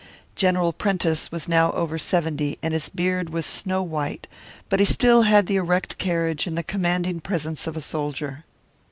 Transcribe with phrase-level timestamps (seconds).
[0.35, 4.25] General Prentice was now over seventy, and his beard was snow white,
[4.67, 8.43] but he still had the erect carriage and the commanding presence of a soldier.